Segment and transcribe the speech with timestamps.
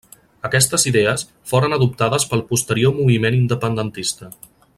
[0.47, 4.33] Aquestes idees foren adoptades pel posterior moviment independentista.